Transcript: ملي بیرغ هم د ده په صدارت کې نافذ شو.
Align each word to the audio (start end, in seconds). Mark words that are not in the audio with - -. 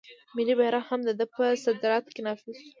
ملي 0.35 0.53
بیرغ 0.59 0.83
هم 0.89 1.01
د 1.05 1.09
ده 1.19 1.25
په 1.33 1.43
صدارت 1.65 2.05
کې 2.15 2.21
نافذ 2.25 2.55
شو. 2.59 2.67